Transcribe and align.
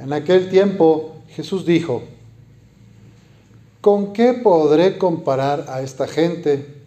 En 0.00 0.14
aquel 0.14 0.48
tiempo 0.48 1.16
Jesús 1.28 1.66
dijo, 1.66 2.02
¿con 3.82 4.14
qué 4.14 4.32
podré 4.32 4.96
comparar 4.96 5.66
a 5.68 5.82
esta 5.82 6.08
gente? 6.08 6.82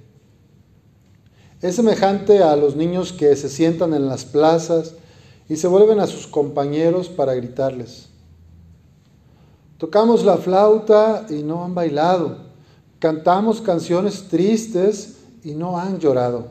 Es 1.62 1.76
semejante 1.76 2.42
a 2.42 2.56
los 2.56 2.76
niños 2.76 3.14
que 3.14 3.36
se 3.36 3.50
sientan 3.50 3.94
en 3.94 4.08
las 4.08 4.26
plazas 4.26 4.96
y 5.48 5.58
se 5.58 5.68
vuelven 5.68 6.00
a 6.00 6.08
sus 6.08 6.26
compañeros 6.26 7.08
para 7.08 7.36
gritarles. 7.36 8.10
Tocamos 9.78 10.26
la 10.26 10.38
flauta 10.38 11.28
y 11.30 11.44
no 11.44 11.64
han 11.64 11.76
bailado. 11.76 12.38
Cantamos 12.98 13.62
canciones 13.62 14.28
tristes 14.28 15.20
y 15.44 15.52
no 15.52 15.78
han 15.78 16.00
llorado. 16.00 16.48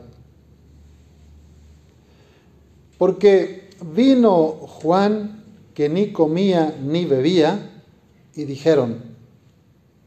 Porque 2.97 3.69
vino 3.81 4.47
Juan 4.47 5.42
que 5.73 5.89
ni 5.89 6.11
comía 6.11 6.77
ni 6.83 7.05
bebía 7.05 7.83
y 8.35 8.45
dijeron, 8.45 9.01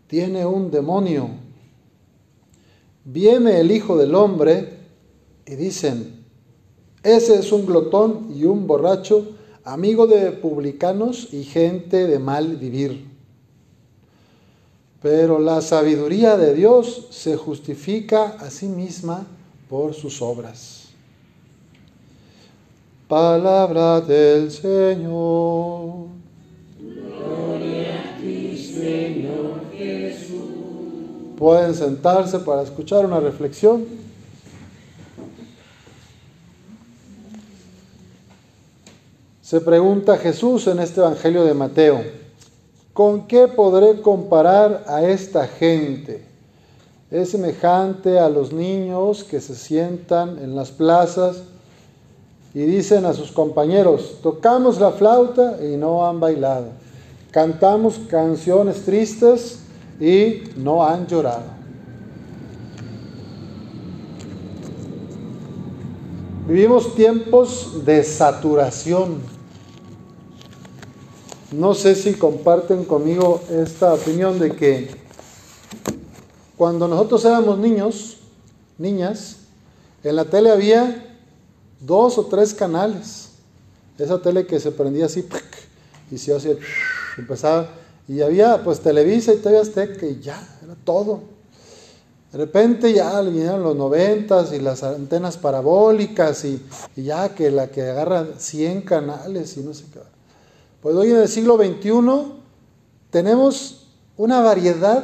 tiene 0.06 0.47
un 0.47 0.70
demonio. 0.70 1.29
Viene 3.05 3.61
el 3.61 3.70
Hijo 3.70 3.97
del 3.97 4.15
Hombre 4.15 4.79
y 5.47 5.55
dicen, 5.55 6.25
ese 7.02 7.39
es 7.39 7.52
un 7.52 7.66
glotón 7.66 8.33
y 8.34 8.45
un 8.45 8.66
borracho, 8.66 9.37
amigo 9.65 10.06
de 10.06 10.33
publicanos 10.33 11.33
y 11.33 11.45
gente 11.45 12.06
de 12.06 12.19
mal 12.19 12.56
vivir. 12.56 13.06
Pero 15.03 15.39
la 15.39 15.61
sabiduría 15.61 16.37
de 16.37 16.55
Dios 16.55 17.09
se 17.11 17.37
justifica 17.37 18.37
a 18.41 18.51
sí 18.51 18.67
misma 18.67 19.27
por 19.69 19.95
sus 19.95 20.23
obras. 20.23 20.89
Palabra 23.09 24.01
del 24.01 24.51
Señor. 24.51 26.09
Gloria 26.77 28.01
a 28.01 28.20
ti, 28.20 28.59
Señor 28.59 29.61
Jesús. 29.72 30.41
Pueden 31.39 31.72
sentarse 31.77 32.41
para 32.41 32.62
escuchar 32.62 33.06
una 33.06 33.20
reflexión. 33.20 33.84
Se 39.41 39.61
pregunta 39.61 40.19
Jesús 40.19 40.66
en 40.66 40.81
este 40.81 40.98
Evangelio 40.98 41.44
de 41.44 41.55
Mateo, 41.55 42.03
¿con 42.92 43.28
qué 43.28 43.47
podré 43.47 44.00
comparar 44.03 44.83
a 44.88 45.05
esta 45.05 45.47
gente? 45.47 46.25
Es 47.12 47.31
semejante 47.31 48.19
a 48.19 48.28
los 48.28 48.53
niños 48.53 49.22
que 49.22 49.41
se 49.41 49.55
sientan 49.55 50.41
en 50.41 50.56
las 50.56 50.72
plazas 50.72 51.44
y 52.57 52.62
dicen 52.65 53.05
a 53.05 53.12
sus 53.12 53.33
compañeros, 53.33 54.17
tocamos 54.23 54.81
la 54.81 54.91
flauta 54.93 55.59
y 55.62 55.77
no 55.77 56.09
han 56.09 56.19
bailado, 56.19 56.69
cantamos 57.31 57.99
canciones 58.09 58.83
tristes 58.83 59.59
y 60.01 60.43
no 60.57 60.83
han 60.83 61.07
llorado. 61.07 61.43
Vivimos 66.49 66.95
tiempos 66.95 67.84
de 67.84 68.03
saturación. 68.03 69.21
No 71.53 71.75
sé 71.75 71.95
si 71.95 72.15
comparten 72.15 72.87
conmigo 72.87 73.43
esta 73.51 73.93
opinión 73.93 74.39
de 74.39 74.53
que 74.53 74.91
cuando 76.57 76.89
nosotros 76.89 77.23
éramos 77.27 77.59
niños, 77.59 78.17
niñas, 78.79 79.41
en 80.03 80.17
la 80.17 80.25
tele 80.25 80.51
había 80.51 81.06
dos 81.87 82.19
o 82.19 82.27
tres 82.27 82.53
canales. 82.53 83.29
Esa 83.98 84.20
tele 84.20 84.47
que 84.47 84.61
se 84.61 84.73
prendía 84.73 85.06
así 85.06 85.27
y 86.11 86.19
se 86.19 86.34
hacía, 86.34 86.56
empezaba. 87.17 87.69
Y 88.09 88.20
había 88.20 88.62
pues 88.62 88.81
Televisa 88.81 89.33
y 89.33 89.39
TV 89.39 89.59
Azteca 89.59 90.06
y 90.06 90.20
ya, 90.20 90.39
era 90.62 90.75
todo. 90.84 91.37
De 92.33 92.39
repente 92.39 92.93
ya 92.93 93.21
vinieron 93.22 93.62
los 93.62 93.77
noventas 93.77 94.53
y 94.53 94.59
las 94.59 94.83
antenas 94.83 95.38
parabólicas 95.38 96.44
y, 96.44 96.62
ya 96.97 97.34
que 97.34 97.50
la 97.50 97.69
que 97.69 97.83
agarra 97.83 98.27
100 98.37 98.83
canales 98.83 99.56
y 99.56 99.60
no 99.60 99.72
sé 99.72 99.84
qué. 99.93 100.00
Pues 100.83 100.94
hoy 100.94 101.10
en 101.10 101.16
el 101.16 101.28
siglo 101.28 101.56
XXI 101.56 102.33
tenemos 103.10 103.87
una 104.16 104.41
variedad 104.41 105.03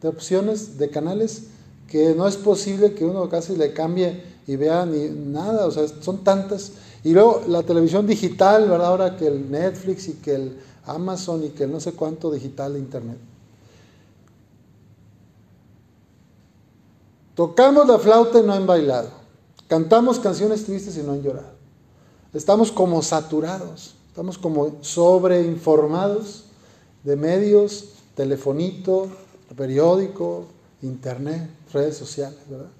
de 0.00 0.08
opciones 0.08 0.78
de 0.78 0.88
canales 0.90 1.44
que 1.88 2.14
no 2.14 2.28
es 2.28 2.36
posible 2.36 2.94
que 2.94 3.04
uno 3.04 3.28
casi 3.28 3.56
le 3.56 3.72
cambie 3.72 4.22
y 4.48 4.56
vean 4.56 4.90
ni 4.90 5.08
nada, 5.30 5.66
o 5.66 5.70
sea, 5.70 5.86
son 6.00 6.24
tantas. 6.24 6.72
Y 7.04 7.12
luego 7.12 7.42
la 7.46 7.62
televisión 7.62 8.06
digital, 8.06 8.68
¿verdad? 8.68 8.88
Ahora 8.88 9.16
que 9.16 9.26
el 9.26 9.50
Netflix 9.50 10.08
y 10.08 10.14
que 10.14 10.34
el 10.34 10.58
Amazon 10.86 11.44
y 11.44 11.50
que 11.50 11.64
el 11.64 11.72
no 11.72 11.80
sé 11.80 11.92
cuánto 11.92 12.30
digital 12.30 12.72
de 12.72 12.78
Internet. 12.78 13.18
Tocamos 17.34 17.86
la 17.86 17.98
flauta 17.98 18.40
y 18.40 18.42
no 18.42 18.54
han 18.54 18.66
bailado. 18.66 19.10
Cantamos 19.68 20.18
canciones 20.18 20.64
tristes 20.64 20.96
y 20.96 21.02
no 21.02 21.12
han 21.12 21.22
llorado. 21.22 21.52
Estamos 22.32 22.72
como 22.72 23.02
saturados, 23.02 23.94
estamos 24.08 24.38
como 24.38 24.78
sobreinformados 24.80 26.44
de 27.04 27.16
medios, 27.16 27.90
telefonito, 28.14 29.08
periódico, 29.54 30.46
internet, 30.80 31.50
redes 31.70 31.98
sociales, 31.98 32.38
¿verdad? 32.48 32.70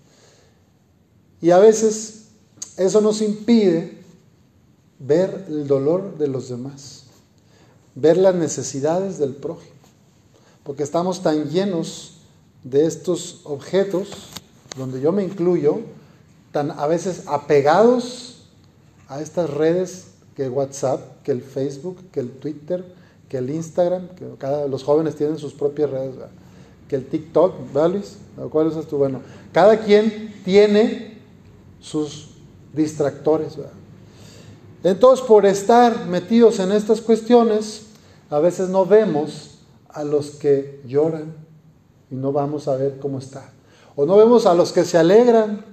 Y 1.41 1.51
a 1.51 1.59
veces 1.59 2.29
eso 2.77 3.01
nos 3.01 3.23
impide 3.23 3.99
ver 4.99 5.45
el 5.49 5.67
dolor 5.67 6.19
de 6.19 6.29
los 6.29 6.49
demás, 6.49 7.05
ver 7.95 8.17
las 8.17 8.35
necesidades 8.35 9.19
del 9.19 9.35
prójimo, 9.35 9.75
porque 10.65 10.83
estamos 10.83 11.23
tan 11.23 11.49
llenos 11.49 12.19
de 12.65 12.87
estos 12.87 13.41
objetos, 13.45 14.09
donde 14.77 15.01
yo 15.01 15.13
me 15.13 15.25
incluyo, 15.25 15.81
tan 16.53 16.71
a 16.73 16.87
veces 16.87 17.23
apegados 17.27 18.47
a 19.09 19.21
estas 19.21 19.51
redes 19.51 20.09
que 20.35 20.49
WhatsApp, 20.49 21.23
que 21.23 21.33
el 21.33 21.43
Facebook, 21.43 21.99
que 22.13 22.21
el 22.21 22.31
Twitter, 22.31 22.85
que 23.29 23.39
el 23.39 23.51
Instagram, 23.51 24.09
que 24.11 24.27
cada, 24.39 24.67
los 24.67 24.83
jóvenes 24.85 25.17
tienen 25.17 25.39
sus 25.39 25.53
propias 25.53 25.91
redes, 25.91 26.15
que 26.89 26.97
el 26.97 27.07
TikTok, 27.07 27.73
¿vale? 27.73 28.03
¿Cuál 28.51 28.69
usas 28.69 28.87
tú? 28.87 28.97
Bueno, 28.99 29.21
cada 29.53 29.79
quien 29.81 30.35
tiene 30.45 31.08
sus 31.81 32.31
distractores. 32.73 33.55
Entonces, 34.85 35.25
por 35.27 35.47
estar 35.47 36.07
metidos 36.07 36.59
en 36.61 36.73
estas 36.73 37.01
cuestiones, 37.01 37.87
a 38.31 38.39
veces 38.39 38.69
no 38.69 38.87
vemos 38.87 39.59
a 39.89 40.05
los 40.05 40.31
que 40.31 40.81
lloran 40.87 41.35
y 42.11 42.15
no 42.15 42.33
vamos 42.33 42.69
a 42.69 42.77
ver 42.77 42.99
cómo 43.01 43.19
está. 43.19 43.51
O 43.97 44.07
no 44.07 44.17
vemos 44.17 44.47
a 44.47 44.55
los 44.55 44.73
que 44.73 44.85
se 44.85 44.99
alegran 44.99 45.65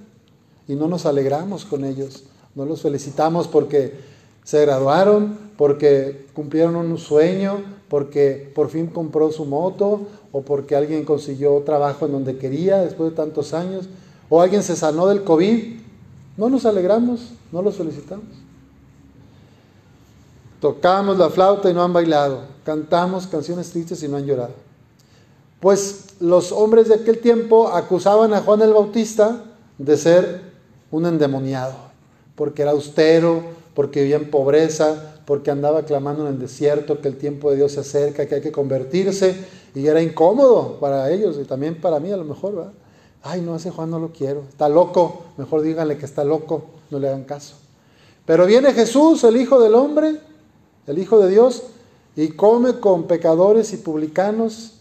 y 0.66 0.74
no 0.74 0.88
nos 0.88 1.06
alegramos 1.06 1.64
con 1.64 1.84
ellos. 1.84 2.24
No 2.54 2.64
los 2.64 2.82
felicitamos 2.82 3.46
porque 3.46 3.94
se 4.42 4.60
graduaron, 4.62 5.38
porque 5.56 6.26
cumplieron 6.34 6.76
un 6.76 6.98
sueño, 6.98 7.62
porque 7.88 8.50
por 8.54 8.68
fin 8.68 8.88
compró 8.88 9.30
su 9.30 9.44
moto 9.44 10.06
o 10.32 10.42
porque 10.42 10.74
alguien 10.74 11.04
consiguió 11.04 11.62
trabajo 11.64 12.06
en 12.06 12.12
donde 12.12 12.38
quería 12.38 12.78
después 12.78 13.10
de 13.10 13.16
tantos 13.16 13.54
años, 13.54 13.88
o 14.28 14.40
alguien 14.40 14.62
se 14.62 14.74
sanó 14.74 15.06
del 15.06 15.22
COVID 15.22 15.85
no 16.36 16.48
nos 16.48 16.66
alegramos, 16.66 17.32
no 17.52 17.62
los 17.62 17.76
felicitamos. 17.76 18.26
Tocamos 20.60 21.18
la 21.18 21.30
flauta 21.30 21.70
y 21.70 21.74
no 21.74 21.82
han 21.82 21.92
bailado. 21.92 22.40
Cantamos 22.64 23.26
canciones 23.26 23.70
tristes 23.70 24.02
y 24.02 24.08
no 24.08 24.16
han 24.16 24.26
llorado. 24.26 24.54
Pues 25.60 26.16
los 26.20 26.52
hombres 26.52 26.88
de 26.88 26.96
aquel 26.96 27.18
tiempo 27.18 27.68
acusaban 27.68 28.34
a 28.34 28.40
Juan 28.40 28.62
el 28.62 28.72
Bautista 28.72 29.44
de 29.78 29.96
ser 29.96 30.42
un 30.90 31.06
endemoniado, 31.06 31.74
porque 32.34 32.62
era 32.62 32.70
austero, 32.70 33.42
porque 33.74 34.00
vivía 34.02 34.16
en 34.16 34.30
pobreza, 34.30 35.20
porque 35.26 35.50
andaba 35.50 35.82
clamando 35.82 36.26
en 36.26 36.34
el 36.34 36.38
desierto 36.38 37.00
que 37.00 37.08
el 37.08 37.16
tiempo 37.16 37.50
de 37.50 37.56
Dios 37.56 37.72
se 37.72 37.80
acerca, 37.80 38.26
que 38.26 38.36
hay 38.36 38.40
que 38.40 38.52
convertirse, 38.52 39.36
y 39.74 39.86
era 39.86 40.00
incómodo 40.00 40.78
para 40.80 41.10
ellos 41.10 41.36
y 41.40 41.44
también 41.44 41.80
para 41.80 42.00
mí 42.00 42.10
a 42.10 42.16
lo 42.16 42.24
mejor, 42.24 42.54
¿verdad? 42.54 42.72
Ay, 43.26 43.40
no, 43.40 43.56
ese 43.56 43.70
Juan 43.70 43.90
no 43.90 43.98
lo 43.98 44.12
quiero, 44.12 44.44
está 44.48 44.68
loco, 44.68 45.22
mejor 45.36 45.62
díganle 45.62 45.98
que 45.98 46.04
está 46.04 46.22
loco, 46.24 46.66
no 46.90 46.98
le 46.98 47.08
hagan 47.08 47.24
caso. 47.24 47.56
Pero 48.24 48.46
viene 48.46 48.72
Jesús, 48.72 49.24
el 49.24 49.36
Hijo 49.36 49.60
del 49.60 49.74
Hombre, 49.74 50.20
el 50.86 50.98
Hijo 50.98 51.18
de 51.18 51.30
Dios, 51.30 51.64
y 52.14 52.28
come 52.28 52.80
con 52.80 53.04
pecadores 53.04 53.72
y 53.72 53.78
publicanos, 53.78 54.74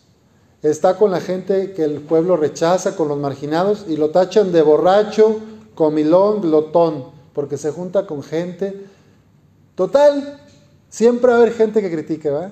está 0.61 0.97
con 0.97 1.11
la 1.11 1.21
gente 1.21 1.73
que 1.73 1.83
el 1.83 2.01
pueblo 2.01 2.37
rechaza, 2.37 2.95
con 2.95 3.07
los 3.07 3.17
marginados, 3.17 3.85
y 3.87 3.97
lo 3.97 4.09
tachan 4.11 4.51
de 4.51 4.61
borracho, 4.61 5.39
comilón, 5.75 6.41
glotón, 6.41 7.05
porque 7.33 7.57
se 7.57 7.71
junta 7.71 8.07
con 8.07 8.23
gente. 8.23 8.85
Total, 9.75 10.39
siempre 10.89 11.31
va 11.31 11.37
a 11.37 11.41
haber 11.41 11.53
gente 11.53 11.81
que 11.81 11.91
critique, 11.91 12.29
¿va? 12.29 12.51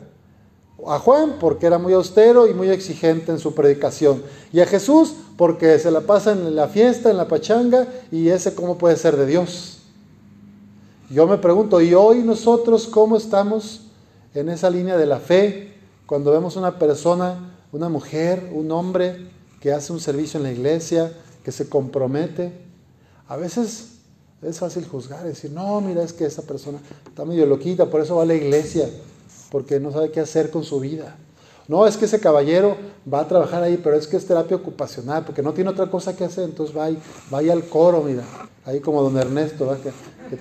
A 0.88 1.00
Juan 1.00 1.38
porque 1.40 1.68
era 1.68 1.78
muy 1.78 1.94
austero 1.94 2.48
y 2.48 2.54
muy 2.54 2.70
exigente 2.70 3.32
en 3.32 3.40
su 3.40 3.54
predicación. 3.54 4.24
Y 4.52 4.60
a 4.60 4.66
Jesús 4.66 5.14
porque 5.38 5.80
se 5.80 5.92
la 5.92 6.02
pasa 6.02 6.32
en 6.32 6.56
la 6.56 6.68
fiesta, 6.68 7.10
en 7.10 7.18
la 7.18 7.28
pachanga, 7.28 7.88
y 8.12 8.30
ese 8.30 8.54
cómo 8.56 8.78
puede 8.78 8.98
ser 8.98 9.18
de 9.18 9.26
Dios. 9.26 9.80
Yo 11.10 11.28
me 11.28 11.38
pregunto, 11.38 11.82
¿y 11.82 11.94
hoy 11.94 12.24
nosotros 12.24 12.88
cómo 12.88 13.18
estamos 13.18 13.82
en 14.34 14.50
esa 14.50 14.70
línea 14.70 14.98
de 14.98 15.06
la 15.06 15.20
fe, 15.20 15.74
cuando 16.06 16.32
vemos 16.32 16.56
una 16.56 16.80
persona, 16.80 17.56
una 17.72 17.90
mujer, 17.90 18.50
un 18.54 18.72
hombre 18.72 19.28
que 19.60 19.72
hace 19.72 19.94
un 19.94 20.00
servicio 20.00 20.38
en 20.38 20.44
la 20.44 20.52
iglesia, 20.52 21.14
que 21.44 21.52
se 21.52 21.70
compromete, 21.70 22.52
a 23.28 23.38
veces 23.38 23.90
es 24.42 24.60
fácil 24.60 24.86
juzgar, 24.86 25.24
decir, 25.24 25.52
no, 25.52 25.80
mira, 25.82 26.04
es 26.04 26.14
que 26.14 26.26
esa 26.26 26.42
persona 26.42 26.80
está 27.08 27.26
medio 27.26 27.46
loquita, 27.46 27.90
por 27.90 28.02
eso 28.02 28.16
va 28.16 28.24
a 28.24 28.26
la 28.26 28.36
iglesia, 28.36 28.90
porque 29.54 29.80
no 29.80 29.92
sabe 29.92 30.10
qué 30.10 30.20
hacer 30.20 30.50
con 30.50 30.64
su 30.64 30.80
vida. 30.80 31.16
No, 31.68 31.86
es 31.86 31.96
que 31.96 32.06
ese 32.06 32.20
caballero 32.20 32.76
va 33.12 33.20
a 33.20 33.28
trabajar 33.28 33.62
ahí, 33.62 33.80
pero 33.82 33.96
es 33.96 34.08
que 34.08 34.18
es 34.18 34.26
terapia 34.26 34.58
ocupacional, 34.58 35.24
porque 35.24 35.44
no 35.44 35.54
tiene 35.54 35.70
otra 35.70 35.86
cosa 35.92 36.16
que 36.16 36.24
hacer, 36.24 36.46
entonces 36.46 36.76
va, 36.76 36.86
ahí, 36.86 36.98
va 37.32 37.38
al 37.38 37.64
coro, 37.66 38.02
mira, 38.02 38.24
ahí 38.66 38.80
como 38.80 39.04
don 39.04 39.16
Ernesto, 39.16 39.68
¿va? 39.68 39.78
Que, 39.78 39.92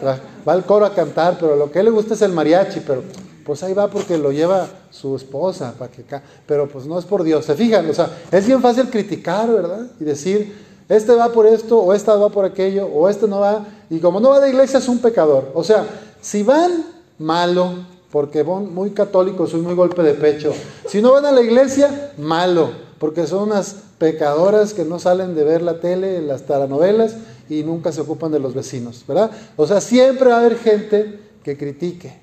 va 0.02 0.52
al 0.54 0.64
coro 0.64 0.86
a 0.86 0.94
cantar, 0.94 1.36
pero 1.38 1.56
lo 1.56 1.70
que 1.70 1.82
le 1.82 1.90
gusta 1.90 2.14
es 2.14 2.22
el 2.22 2.32
mariachi, 2.32 2.80
pero 2.86 3.02
pues 3.44 3.62
ahí 3.62 3.74
va 3.74 3.88
porque 3.88 4.16
lo 4.16 4.32
lleva 4.32 4.66
su 4.90 5.14
esposa, 5.14 5.74
para 5.78 5.92
que 5.92 6.02
pero 6.46 6.66
pues 6.66 6.86
no 6.86 6.98
es 6.98 7.04
por 7.04 7.22
Dios, 7.22 7.44
se 7.44 7.54
fijan, 7.54 7.90
o 7.90 7.92
sea, 7.92 8.08
es 8.30 8.46
bien 8.46 8.62
fácil 8.62 8.88
criticar, 8.88 9.46
¿verdad? 9.46 9.88
Y 10.00 10.04
decir, 10.04 10.56
este 10.88 11.14
va 11.14 11.28
por 11.28 11.46
esto, 11.46 11.78
o 11.80 11.92
esta 11.92 12.16
va 12.16 12.30
por 12.30 12.46
aquello, 12.46 12.86
o 12.86 13.10
este 13.10 13.28
no 13.28 13.40
va, 13.40 13.66
y 13.90 13.98
como 13.98 14.20
no 14.20 14.30
va 14.30 14.40
de 14.40 14.48
iglesia 14.48 14.78
es 14.78 14.88
un 14.88 15.00
pecador. 15.00 15.50
O 15.52 15.62
sea, 15.62 15.84
si 16.22 16.42
van, 16.42 16.86
malo, 17.18 17.91
porque 18.12 18.42
van 18.42 18.72
muy 18.72 18.90
católicos, 18.90 19.50
soy 19.50 19.62
muy 19.62 19.74
golpe 19.74 20.02
de 20.02 20.12
pecho. 20.12 20.52
Si 20.86 21.00
no 21.00 21.12
van 21.12 21.24
a 21.24 21.32
la 21.32 21.40
iglesia, 21.40 22.12
malo, 22.18 22.70
porque 22.98 23.26
son 23.26 23.44
unas 23.44 23.74
pecadoras 23.96 24.74
que 24.74 24.84
no 24.84 24.98
salen 24.98 25.34
de 25.34 25.42
ver 25.44 25.62
la 25.62 25.80
tele, 25.80 26.20
las 26.20 26.42
telenovelas, 26.42 27.16
y 27.48 27.62
nunca 27.62 27.90
se 27.90 28.02
ocupan 28.02 28.30
de 28.30 28.38
los 28.38 28.54
vecinos, 28.54 29.02
¿verdad? 29.08 29.30
O 29.56 29.66
sea, 29.66 29.80
siempre 29.80 30.28
va 30.28 30.36
a 30.36 30.40
haber 30.40 30.58
gente 30.58 31.20
que 31.42 31.56
critique. 31.56 32.20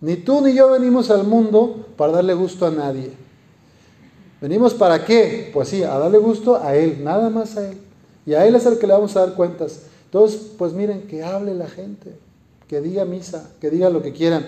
Ni 0.00 0.16
tú 0.16 0.40
ni 0.40 0.54
yo 0.54 0.70
venimos 0.70 1.10
al 1.10 1.24
mundo 1.24 1.86
para 1.96 2.12
darle 2.12 2.34
gusto 2.34 2.64
a 2.64 2.70
nadie. 2.70 3.10
¿Venimos 4.40 4.72
para 4.72 5.04
qué? 5.04 5.50
Pues 5.52 5.68
sí, 5.68 5.82
a 5.82 5.98
darle 5.98 6.18
gusto 6.18 6.62
a 6.62 6.76
Él, 6.76 7.02
nada 7.02 7.28
más 7.28 7.56
a 7.56 7.68
Él. 7.68 7.78
Y 8.24 8.34
a 8.34 8.46
Él 8.46 8.54
es 8.54 8.64
el 8.66 8.78
que 8.78 8.86
le 8.86 8.92
vamos 8.92 9.16
a 9.16 9.26
dar 9.26 9.34
cuentas. 9.34 9.80
Entonces, 10.04 10.40
pues 10.56 10.72
miren, 10.72 11.08
que 11.08 11.24
hable 11.24 11.54
la 11.54 11.66
gente, 11.66 12.16
que 12.68 12.80
diga 12.80 13.04
misa, 13.04 13.50
que 13.60 13.68
diga 13.70 13.90
lo 13.90 14.00
que 14.00 14.12
quieran. 14.12 14.46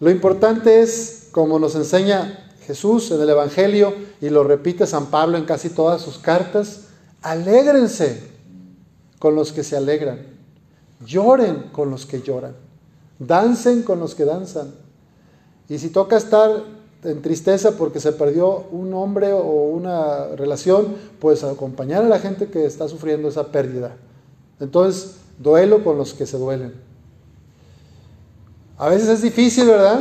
Lo 0.00 0.10
importante 0.10 0.80
es, 0.80 1.28
como 1.32 1.58
nos 1.58 1.74
enseña 1.74 2.52
Jesús 2.66 3.10
en 3.10 3.20
el 3.20 3.30
Evangelio 3.30 3.94
y 4.20 4.28
lo 4.28 4.44
repite 4.44 4.86
San 4.86 5.06
Pablo 5.06 5.38
en 5.38 5.44
casi 5.44 5.70
todas 5.70 6.02
sus 6.02 6.18
cartas, 6.18 6.88
alégrense 7.22 8.22
con 9.18 9.34
los 9.34 9.52
que 9.52 9.64
se 9.64 9.76
alegran, 9.76 10.20
lloren 11.04 11.70
con 11.72 11.90
los 11.90 12.06
que 12.06 12.22
lloran, 12.22 12.54
dancen 13.18 13.82
con 13.82 13.98
los 13.98 14.14
que 14.14 14.24
danzan. 14.24 14.72
Y 15.68 15.78
si 15.78 15.90
toca 15.90 16.16
estar 16.16 16.62
en 17.04 17.22
tristeza 17.22 17.72
porque 17.72 18.00
se 18.00 18.12
perdió 18.12 18.66
un 18.70 18.92
hombre 18.94 19.32
o 19.32 19.70
una 19.70 20.28
relación, 20.36 20.94
pues 21.20 21.42
acompañar 21.44 22.04
a 22.04 22.08
la 22.08 22.18
gente 22.18 22.48
que 22.48 22.64
está 22.64 22.88
sufriendo 22.88 23.28
esa 23.28 23.50
pérdida. 23.50 23.96
Entonces, 24.60 25.16
duelo 25.38 25.82
con 25.84 25.98
los 25.98 26.14
que 26.14 26.26
se 26.26 26.38
duelen. 26.38 26.87
A 28.78 28.88
veces 28.88 29.08
es 29.08 29.22
difícil, 29.22 29.66
¿verdad? 29.66 29.98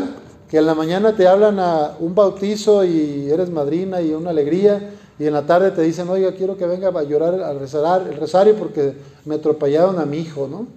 Que 0.48 0.60
en 0.60 0.68
la 0.68 0.76
mañana 0.76 1.16
te 1.16 1.28
hablan 1.28 1.60
a 1.60 1.98
un 2.00 2.14
bautizo 2.14 2.86
y 2.86 3.28
eres 3.30 3.50
madrina 3.50 4.02
y 4.02 4.14
una 4.14 4.30
alegría, 4.30 4.94
y 5.18 5.26
en 5.26 5.34
la 5.34 5.48
tarde 5.48 5.72
te 5.72 5.82
dicen, 5.82 6.08
oiga, 6.10 6.34
quiero 6.34 6.58
que 6.58 6.68
venga 6.68 6.90
a 6.90 7.04
llorar 7.04 7.42
al 7.42 7.60
rezar, 7.60 8.08
el 8.08 8.18
rosario 8.18 8.56
porque 8.56 8.94
me 9.26 9.36
atropellaron 9.36 9.98
a 9.98 10.06
mi 10.06 10.20
hijo, 10.20 10.48
¿no? 10.48 10.68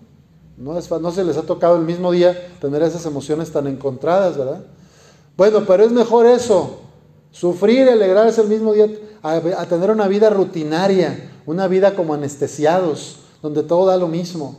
No, 0.57 0.79
es, 0.79 0.91
no 0.91 1.11
se 1.11 1.25
les 1.25 1.37
ha 1.37 1.43
tocado 1.43 1.77
el 1.77 1.85
mismo 1.85 2.11
día 2.11 2.49
tener 2.59 2.83
esas 2.83 3.05
emociones 3.05 3.53
tan 3.53 3.67
encontradas, 3.67 4.39
¿verdad? 4.39 4.65
Bueno, 5.37 5.65
pero 5.67 5.85
es 5.85 5.93
mejor 5.93 6.25
eso, 6.25 6.81
sufrir 7.31 7.87
y 7.87 7.91
alegrarse 7.91 8.41
el 8.41 8.49
mismo 8.49 8.73
día, 8.73 8.89
a, 9.23 9.67
tener 9.67 9.91
una 9.91 10.09
vida 10.09 10.31
rutinaria, 10.31 11.31
una 11.45 11.69
vida 11.69 11.95
como 11.95 12.15
anestesiados, 12.15 13.21
donde 13.43 13.63
todo 13.63 13.87
da 13.87 13.99
lo 13.99 14.09
mismo, 14.09 14.57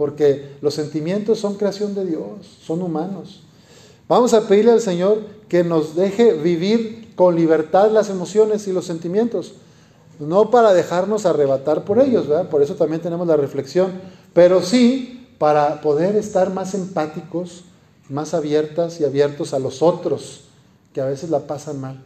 porque 0.00 0.56
los 0.62 0.72
sentimientos 0.72 1.40
son 1.40 1.56
creación 1.56 1.94
de 1.94 2.06
Dios, 2.06 2.24
son 2.64 2.80
humanos. 2.80 3.42
Vamos 4.08 4.32
a 4.32 4.48
pedirle 4.48 4.72
al 4.72 4.80
Señor 4.80 5.20
que 5.46 5.62
nos 5.62 5.94
deje 5.94 6.32
vivir 6.32 7.12
con 7.14 7.36
libertad 7.36 7.90
las 7.90 8.08
emociones 8.08 8.66
y 8.66 8.72
los 8.72 8.86
sentimientos, 8.86 9.52
no 10.18 10.50
para 10.50 10.72
dejarnos 10.72 11.26
arrebatar 11.26 11.84
por 11.84 11.98
ellos, 11.98 12.26
¿verdad? 12.26 12.48
por 12.48 12.62
eso 12.62 12.76
también 12.76 13.02
tenemos 13.02 13.26
la 13.28 13.36
reflexión, 13.36 13.92
pero 14.32 14.62
sí 14.62 15.28
para 15.36 15.82
poder 15.82 16.16
estar 16.16 16.50
más 16.50 16.72
empáticos 16.72 17.64
más 18.08 18.32
abiertas 18.32 19.02
y 19.02 19.04
abiertos 19.04 19.52
a 19.52 19.58
los 19.58 19.82
otros, 19.82 20.44
que 20.94 21.02
a 21.02 21.04
veces 21.04 21.28
la 21.28 21.40
pasan 21.40 21.78
mal. 21.78 22.02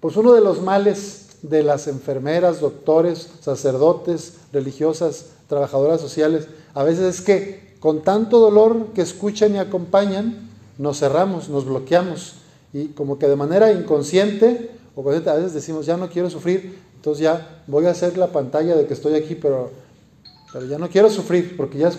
Pues 0.00 0.16
uno 0.16 0.32
de 0.32 0.40
los 0.40 0.62
males 0.62 1.31
de 1.42 1.62
las 1.62 1.88
enfermeras, 1.88 2.60
doctores, 2.60 3.28
sacerdotes, 3.40 4.34
religiosas, 4.52 5.26
trabajadoras 5.48 6.00
sociales, 6.00 6.46
a 6.74 6.82
veces 6.82 7.16
es 7.16 7.20
que 7.20 7.74
con 7.80 8.02
tanto 8.02 8.38
dolor 8.38 8.92
que 8.94 9.02
escuchan 9.02 9.54
y 9.54 9.58
acompañan, 9.58 10.48
nos 10.78 11.00
cerramos, 11.00 11.48
nos 11.48 11.64
bloqueamos 11.64 12.36
y 12.72 12.88
como 12.88 13.18
que 13.18 13.28
de 13.28 13.36
manera 13.36 13.72
inconsciente 13.72 14.70
o 14.94 15.08
a 15.08 15.14
veces 15.14 15.54
decimos, 15.54 15.86
ya 15.86 15.96
no 15.96 16.08
quiero 16.08 16.30
sufrir, 16.30 16.78
entonces 16.96 17.24
ya 17.24 17.62
voy 17.66 17.86
a 17.86 17.90
hacer 17.90 18.16
la 18.18 18.28
pantalla 18.28 18.76
de 18.76 18.86
que 18.86 18.94
estoy 18.94 19.14
aquí, 19.14 19.34
pero, 19.34 19.70
pero 20.52 20.66
ya 20.66 20.78
no 20.78 20.88
quiero 20.88 21.10
sufrir, 21.10 21.56
porque 21.56 21.78
ya 21.78 21.88
es, 21.88 21.98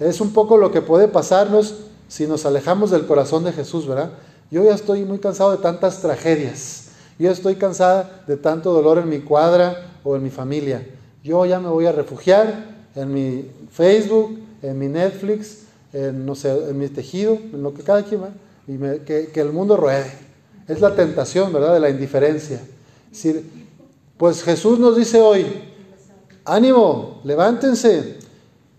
es 0.00 0.20
un 0.20 0.32
poco 0.32 0.56
lo 0.56 0.72
que 0.72 0.80
puede 0.80 1.06
pasarnos 1.06 1.74
si 2.08 2.26
nos 2.26 2.46
alejamos 2.46 2.90
del 2.90 3.06
corazón 3.06 3.44
de 3.44 3.52
Jesús, 3.52 3.86
¿verdad? 3.86 4.10
Yo 4.50 4.64
ya 4.64 4.74
estoy 4.74 5.04
muy 5.04 5.18
cansado 5.18 5.52
de 5.52 5.58
tantas 5.58 6.00
tragedias. 6.00 6.83
Yo 7.18 7.30
estoy 7.30 7.56
cansada 7.56 8.24
de 8.26 8.36
tanto 8.36 8.72
dolor 8.72 8.98
en 8.98 9.08
mi 9.08 9.20
cuadra 9.20 9.86
o 10.02 10.16
en 10.16 10.22
mi 10.22 10.30
familia. 10.30 10.86
Yo 11.22 11.46
ya 11.46 11.60
me 11.60 11.68
voy 11.68 11.86
a 11.86 11.92
refugiar 11.92 12.74
en 12.94 13.12
mi 13.12 13.50
Facebook, 13.70 14.38
en 14.62 14.78
mi 14.78 14.88
Netflix, 14.88 15.64
en, 15.92 16.26
no 16.26 16.34
sé, 16.34 16.50
en 16.50 16.78
mi 16.78 16.88
tejido, 16.88 17.34
en 17.34 17.62
lo 17.62 17.72
que 17.72 17.82
cada 17.82 18.02
quien 18.02 18.22
va, 18.22 18.30
y 18.66 18.76
que, 19.04 19.30
que, 19.32 19.40
el 19.40 19.52
mundo 19.52 19.76
ruede. 19.76 20.10
Es 20.66 20.80
la 20.80 20.94
tentación, 20.94 21.52
¿verdad?, 21.52 21.74
de 21.74 21.80
la 21.80 21.90
indiferencia. 21.90 22.60
pues 24.16 24.42
Jesús 24.42 24.78
nos 24.78 24.96
dice 24.96 25.20
hoy, 25.20 25.46
ánimo, 26.44 27.20
levántense, 27.24 28.18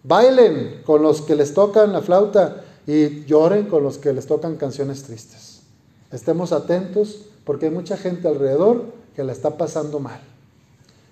bailen 0.03 0.81
con 0.85 1.01
los 1.01 1.21
que 1.21 1.35
les 1.35 1.53
tocan 1.53 1.93
la 1.93 2.01
flauta, 2.01 2.63
y 2.87 3.25
lloren 3.25 3.65
con 3.65 3.83
los 3.83 3.97
que 3.97 4.13
les 4.13 4.27
tocan 4.27 4.57
canciones 4.57 5.03
tristes. 5.03 5.61
Estemos 6.11 6.51
atentos 6.51 7.25
porque 7.45 7.67
hay 7.67 7.71
mucha 7.71 7.97
gente 7.97 8.27
alrededor 8.27 8.85
que 9.15 9.23
la 9.23 9.31
está 9.31 9.57
pasando 9.57 9.99
mal. 9.99 10.19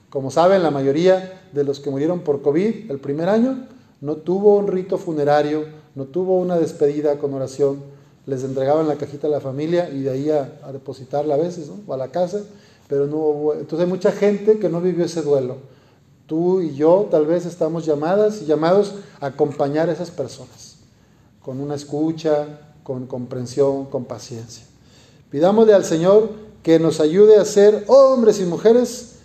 Como 0.09 0.29
saben, 0.29 0.61
la 0.61 0.71
mayoría 0.71 1.41
de 1.53 1.63
los 1.63 1.79
que 1.79 1.89
murieron 1.89 2.21
por 2.21 2.41
COVID 2.41 2.91
el 2.91 2.99
primer 2.99 3.29
año 3.29 3.67
no 4.01 4.17
tuvo 4.17 4.57
un 4.57 4.67
rito 4.67 4.97
funerario, 4.97 5.65
no 5.95 6.05
tuvo 6.05 6.37
una 6.37 6.57
despedida 6.57 7.17
con 7.17 7.33
oración. 7.33 7.79
Les 8.25 8.43
entregaban 8.43 8.87
la 8.87 8.95
cajita 8.95 9.27
a 9.27 9.29
la 9.29 9.39
familia 9.39 9.89
y 9.89 10.01
de 10.01 10.09
ahí 10.09 10.29
a, 10.29 10.71
depositarla 10.71 11.35
a 11.35 11.37
veces, 11.37 11.67
¿no? 11.67 11.79
o 11.87 11.93
a 11.93 11.97
la 11.97 12.09
casa, 12.09 12.41
pero 12.87 13.07
no 13.07 13.17
hubo. 13.17 13.53
Entonces 13.53 13.79
hay 13.79 13.89
mucha 13.89 14.11
gente 14.11 14.59
que 14.59 14.69
no 14.69 14.81
vivió 14.81 15.05
ese 15.05 15.21
duelo. 15.21 15.57
Tú 16.27 16.61
y 16.61 16.75
yo 16.75 17.07
tal 17.11 17.25
vez 17.25 17.45
estamos 17.45 17.85
llamadas 17.85 18.41
y 18.41 18.45
llamados 18.45 18.95
a 19.19 19.27
acompañar 19.27 19.89
a 19.89 19.93
esas 19.93 20.11
personas 20.11 20.73
con 21.43 21.59
una 21.59 21.75
escucha, 21.75 22.59
con 22.83 23.05
comprensión, 23.05 23.85
con 23.85 24.05
paciencia. 24.05 24.65
Pidámosle 25.33 25.73
al 25.73 25.83
Señor 25.83 26.29
que 26.61 26.77
nos 26.77 26.99
ayude 26.99 27.37
a 27.37 27.45
ser 27.45 27.85
hombres 27.87 28.39
y 28.39 28.43
mujeres 28.43 29.15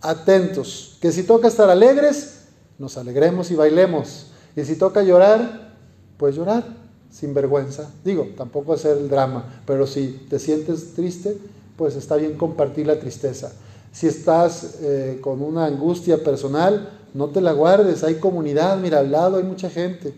atentos, 0.00 0.96
que 1.00 1.10
si 1.10 1.24
toca 1.24 1.48
estar 1.48 1.68
alegres, 1.68 2.44
nos 2.78 2.96
alegremos 2.96 3.50
y 3.50 3.56
bailemos, 3.56 4.26
y 4.54 4.62
si 4.62 4.76
toca 4.76 5.02
llorar, 5.02 5.74
pues 6.18 6.36
llorar 6.36 6.62
sin 7.10 7.34
vergüenza. 7.34 7.90
Digo, 8.04 8.28
tampoco 8.36 8.74
hacer 8.74 8.96
el 8.96 9.08
drama, 9.08 9.60
pero 9.66 9.88
si 9.88 10.26
te 10.30 10.38
sientes 10.38 10.94
triste, 10.94 11.36
pues 11.76 11.96
está 11.96 12.14
bien 12.14 12.38
compartir 12.38 12.86
la 12.86 13.00
tristeza. 13.00 13.50
Si 13.90 14.06
estás 14.06 14.76
eh, 14.82 15.18
con 15.20 15.42
una 15.42 15.66
angustia 15.66 16.22
personal, 16.22 16.90
no 17.12 17.30
te 17.30 17.40
la 17.40 17.50
guardes, 17.50 18.04
hay 18.04 18.20
comunidad, 18.20 18.78
mira, 18.78 19.00
al 19.00 19.10
lado 19.10 19.38
hay 19.38 19.42
mucha 19.42 19.68
gente. 19.68 20.14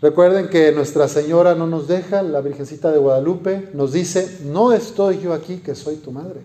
Recuerden 0.00 0.48
que 0.48 0.70
Nuestra 0.70 1.08
Señora 1.08 1.56
no 1.56 1.66
nos 1.66 1.88
deja, 1.88 2.22
la 2.22 2.40
Virgencita 2.40 2.92
de 2.92 2.98
Guadalupe 2.98 3.70
nos 3.74 3.92
dice, 3.92 4.38
no 4.44 4.72
estoy 4.72 5.20
yo 5.20 5.32
aquí, 5.32 5.56
que 5.56 5.74
soy 5.74 5.96
tu 5.96 6.12
madre. 6.12 6.40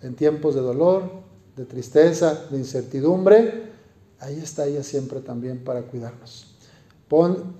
En 0.00 0.14
tiempos 0.14 0.54
de 0.54 0.62
dolor, 0.62 1.02
de 1.56 1.66
tristeza, 1.66 2.46
de 2.50 2.56
incertidumbre, 2.56 3.70
ahí 4.18 4.38
está 4.42 4.66
ella 4.66 4.82
siempre 4.82 5.20
también 5.20 5.62
para 5.62 5.82
cuidarnos. 5.82 6.46
Pon 7.08 7.54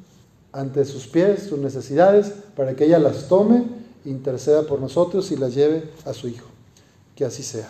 ante 0.52 0.84
sus 0.86 1.06
pies 1.06 1.42
sus 1.44 1.58
necesidades 1.58 2.32
para 2.56 2.74
que 2.74 2.86
ella 2.86 2.98
las 2.98 3.28
tome, 3.28 3.64
interceda 4.06 4.62
por 4.62 4.80
nosotros 4.80 5.30
y 5.32 5.36
las 5.36 5.54
lleve 5.54 5.90
a 6.06 6.14
su 6.14 6.28
Hijo. 6.28 6.46
Que 7.14 7.26
así 7.26 7.42
sea. 7.42 7.68